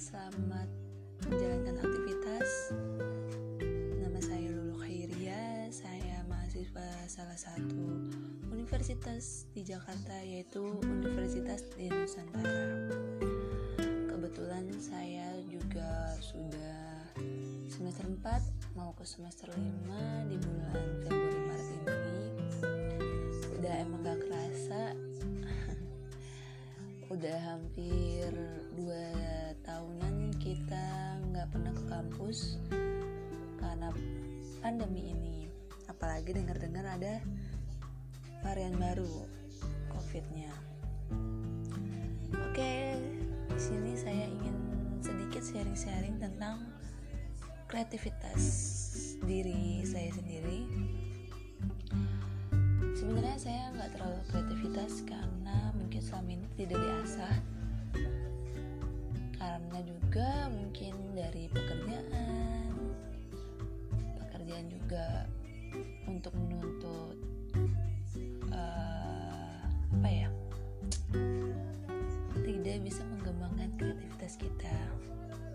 Selamat 0.00 0.72
menjalankan 1.28 1.76
aktivitas. 1.84 2.72
Nama 4.00 4.20
saya 4.24 4.48
Lulu 4.48 4.80
Khairia, 4.80 5.68
saya 5.68 6.24
mahasiswa 6.24 6.88
salah 7.04 7.36
satu 7.36 8.08
universitas 8.48 9.44
di 9.52 9.60
Jakarta 9.60 10.16
yaitu 10.24 10.64
Universitas 10.80 11.68
di 11.76 11.92
Nusantara. 11.92 12.88
Kebetulan 14.08 14.72
saya 14.80 15.36
juga 15.52 16.16
sudah 16.24 17.12
semester 17.68 18.08
4 18.08 18.72
mau 18.72 18.96
ke 18.96 19.04
semester 19.04 19.52
5 19.52 20.32
di 20.32 20.36
bulan 20.40 20.80
Februari 21.04 21.40
Maret 21.52 21.68
ini. 21.68 22.24
Udah 23.60 23.74
emang 23.76 24.00
gak 24.00 24.24
udah 27.22 27.54
hampir 27.54 28.34
dua 28.74 29.06
tahunan 29.62 30.34
kita 30.42 31.22
nggak 31.30 31.54
pernah 31.54 31.70
ke 31.70 31.84
kampus 31.86 32.58
karena 33.62 33.94
pandemi 34.58 35.14
ini. 35.14 35.46
Apalagi 35.86 36.34
dengar-dengar 36.34 36.82
ada 36.82 37.22
varian 38.42 38.74
baru 38.74 39.30
covidnya. 39.94 40.50
Oke 42.50 42.98
di 43.54 43.60
sini 43.70 43.94
saya 43.94 44.26
ingin 44.26 44.56
sedikit 44.98 45.46
sharing-sharing 45.46 46.18
tentang 46.18 46.74
kreativitas 47.70 48.42
diri 49.22 49.86
saya 49.86 50.10
sendiri. 50.10 50.66
Sebenarnya 52.98 53.38
saya 53.38 53.70
nggak 53.78 53.94
terlalu 53.94 54.20
kreativitas 54.26 55.01
tidak 56.62 56.78
diasah. 56.78 57.34
Karena 59.34 59.78
juga 59.82 60.46
mungkin 60.54 60.94
dari 61.10 61.50
pekerjaan. 61.50 62.70
Pekerjaan 64.22 64.66
juga 64.70 65.26
untuk 66.06 66.30
menuntut 66.38 67.18
uh, 68.54 69.58
apa 69.66 70.06
ya? 70.06 70.30
Tidak 72.46 72.78
bisa 72.86 73.02
mengembangkan 73.10 73.74
kreativitas 73.74 74.38
kita. 74.38 74.78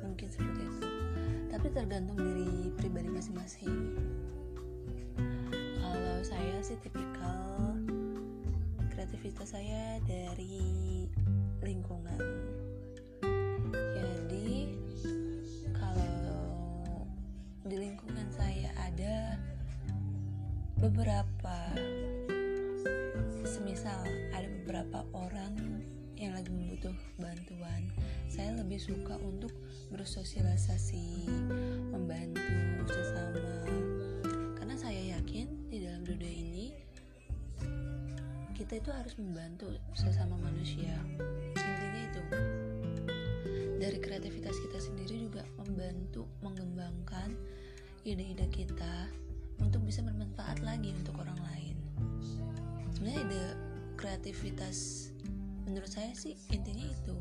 Mungkin 0.04 0.28
seperti 0.28 0.60
itu. 0.60 0.88
Tapi 1.48 1.68
tergantung 1.72 2.20
dari 2.20 2.68
pribadi 2.76 3.08
masing-masing. 3.08 3.96
Kalau 5.80 6.20
saya 6.20 6.60
sih 6.60 6.76
tipikal 6.84 7.47
kreativitas 9.08 9.56
saya 9.56 10.04
dari 10.04 11.08
lingkungan. 11.64 12.20
Jadi 13.96 14.76
kalau 15.72 16.28
di 17.64 17.88
lingkungan 17.88 18.28
saya 18.36 18.68
ada 18.76 19.40
beberapa 20.76 21.72
semisal 23.48 24.04
ada 24.36 24.52
beberapa 24.60 25.00
orang 25.16 25.56
yang 26.20 26.36
lagi 26.36 26.52
membutuh 26.52 26.92
bantuan 27.16 27.88
saya 28.28 28.60
lebih 28.60 28.84
suka 28.84 29.16
untuk 29.24 29.56
bersosialisasi 29.88 31.32
membantu 31.96 32.44
sesama 32.92 33.56
kita 38.68 38.84
itu 38.84 38.92
harus 38.92 39.16
membantu 39.16 39.72
sesama 39.96 40.36
manusia. 40.44 40.92
Intinya 41.56 42.02
itu. 42.04 42.22
Dari 43.80 43.96
kreativitas 43.96 44.60
kita 44.60 44.84
sendiri 44.84 45.24
juga 45.24 45.48
membantu 45.56 46.28
mengembangkan 46.44 47.32
ide-ide 48.04 48.44
kita 48.52 49.08
untuk 49.64 49.88
bisa 49.88 50.04
bermanfaat 50.04 50.68
lagi 50.68 50.92
untuk 51.00 51.16
orang 51.16 51.40
lain. 51.48 51.80
Sebenarnya 52.92 53.24
ide 53.24 53.44
kreativitas 53.96 55.10
menurut 55.64 55.88
saya 55.88 56.12
sih 56.12 56.36
intinya 56.52 56.92
itu. 56.92 57.16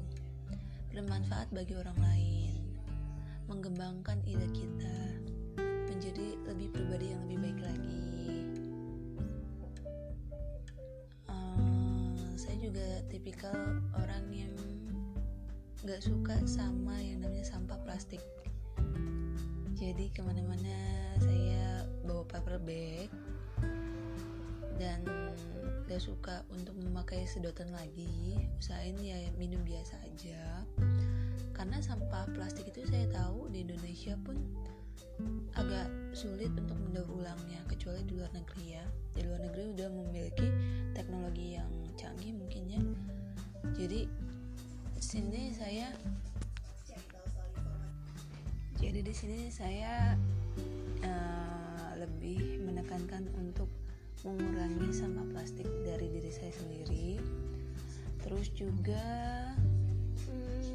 Bermanfaat 0.91 1.55
bagi 1.55 1.79
orang 1.79 1.99
lain. 2.03 2.59
Mengembangkan 3.47 4.19
ide 4.27 4.51
kita 4.51 4.96
tipikal 13.17 13.57
orang 13.97 14.29
yang 14.29 14.53
gak 15.89 16.05
suka 16.05 16.37
sama 16.45 17.01
yang 17.01 17.25
namanya 17.25 17.49
sampah 17.49 17.81
plastik. 17.81 18.21
Jadi 19.73 20.13
ke 20.13 20.21
mana-mana 20.21 20.77
saya 21.17 21.89
bawa 22.05 22.29
paper 22.29 22.61
bag 22.61 23.09
dan 24.77 25.01
gak 25.89 26.05
suka 26.05 26.45
untuk 26.53 26.77
memakai 26.77 27.25
sedotan 27.25 27.73
lagi. 27.73 28.37
Usahain 28.61 29.01
ya 29.01 29.17
minum 29.41 29.65
biasa 29.65 29.97
aja. 30.05 30.69
Karena 31.57 31.81
sampah 31.81 32.29
plastik 32.37 32.69
itu 32.69 32.85
saya 32.85 33.09
tahu 33.09 33.49
di 33.49 33.65
Indonesia 33.65 34.13
pun 34.21 34.37
agak 35.57 35.89
sulit 36.13 36.53
untuk 36.53 36.77
mendaur 36.85 37.09
ulangnya 37.17 37.65
kecuali 37.65 38.05
di 38.05 38.13
luar 38.13 38.29
negeri 38.37 38.77
ya. 38.77 38.85
Di 39.17 39.25
luar 39.25 39.41
negeri 39.41 39.73
udah 39.73 39.89
memiliki 39.89 40.49
teknologi 40.93 41.57
yang 41.57 41.73
canggih 41.97 42.37
mungkin 42.37 42.63
ya 42.69 42.81
jadi 43.77 44.09
sini 44.97 45.53
saya 45.53 45.93
jadi 48.81 49.01
di 49.01 49.15
sini 49.15 49.53
saya 49.53 50.17
uh, 51.05 51.91
lebih 52.01 52.61
menekankan 52.65 53.29
untuk 53.37 53.69
mengurangi 54.25 54.91
sampah 54.91 55.27
plastik 55.33 55.69
dari 55.85 56.09
diri 56.09 56.31
saya 56.33 56.53
sendiri. 56.57 57.21
Terus 58.25 58.51
juga 58.57 59.05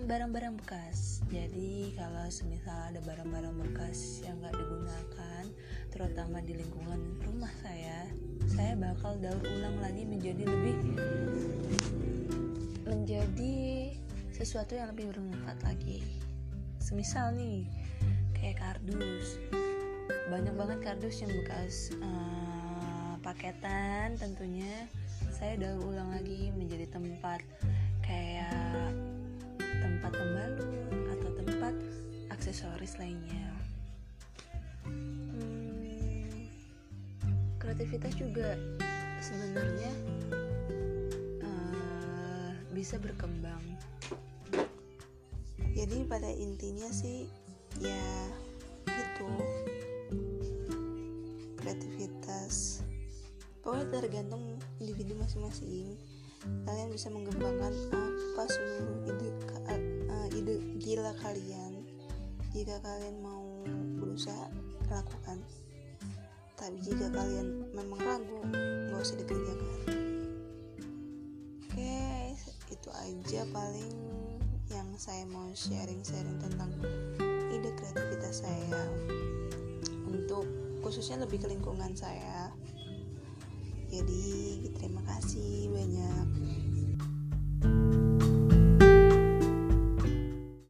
barang-barang 0.05 0.61
bekas. 0.61 1.21
Jadi 1.29 1.93
kalau 1.93 2.25
semisal 2.31 2.93
ada 2.93 3.01
barang-barang 3.03 3.55
bekas 3.59 4.21
yang 4.25 4.39
nggak 4.39 4.55
digunakan 4.55 5.43
terutama 5.91 6.39
di 6.39 6.55
lingkungan 6.55 7.19
rumah 7.27 7.51
saya 7.59 8.07
saya 8.47 8.79
bakal 8.79 9.19
daur 9.19 9.43
ulang 9.43 9.77
lagi 9.83 10.07
menjadi 10.07 10.43
lebih 10.47 10.75
menjadi 12.91 13.95
sesuatu 14.35 14.75
yang 14.75 14.91
lebih 14.91 15.15
bermanfaat 15.15 15.63
lagi. 15.63 16.03
Semisal 16.83 17.31
nih 17.39 17.63
kayak 18.35 18.59
kardus. 18.59 19.39
Banyak 20.27 20.51
banget 20.59 20.79
kardus 20.83 21.23
yang 21.23 21.31
bekas 21.31 21.95
uh, 22.03 23.15
paketan 23.23 24.19
tentunya. 24.19 24.91
Saya 25.31 25.55
daur 25.55 25.95
ulang 25.95 26.11
lagi 26.11 26.51
menjadi 26.51 26.91
tempat 26.91 27.39
kayak 28.03 28.91
tempat 29.79 30.11
pembalut 30.11 30.69
atau 31.15 31.29
tempat 31.39 31.73
aksesoris 32.27 32.99
lainnya. 32.99 33.47
Kreativitas 37.55 38.19
juga 38.19 38.59
sebenarnya 39.23 39.95
bisa 42.81 42.97
berkembang. 42.97 43.61
Jadi 45.77 46.01
pada 46.09 46.33
intinya 46.33 46.89
sih 46.89 47.29
ya 47.77 48.01
itu 48.89 49.29
kreativitas. 51.61 52.81
Pokoknya 53.61 53.85
tergantung 54.01 54.57
individu 54.81 55.13
masing-masing. 55.13 55.93
Kalian 56.41 56.89
bisa 56.89 57.13
mengembangkan 57.13 57.69
apa 57.93 58.43
seluruh 58.49 59.13
ide 59.13 59.29
uh, 60.09 60.27
ide 60.33 60.57
gila 60.81 61.13
kalian 61.21 61.85
jika 62.49 62.81
kalian 62.81 63.21
mau 63.21 63.61
berusaha 64.01 64.49
lakukan. 64.89 65.37
Tapi 66.57 66.81
jika 66.81 67.13
kalian 67.13 67.61
memang 67.77 68.01
ragu 68.01 68.41
nggak 68.89 69.05
usah 69.05 69.21
dikerjakan 69.21 70.10
aja 73.01 73.41
paling 73.49 73.91
yang 74.69 74.87
saya 74.95 75.25
mau 75.27 75.49
sharing-sharing 75.51 76.37
tentang 76.39 76.71
ide 77.51 77.73
kreativitas 77.75 78.45
saya. 78.45 78.81
Untuk 80.07 80.45
khususnya 80.85 81.25
lebih 81.25 81.41
ke 81.43 81.47
lingkungan 81.49 81.97
saya. 81.97 82.53
Jadi 83.91 84.71
terima 84.79 85.03
kasih 85.03 85.67
banyak 85.67 86.27